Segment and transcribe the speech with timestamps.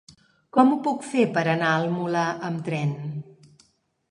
[0.55, 2.97] Com ho puc fer per anar al Molar amb tren?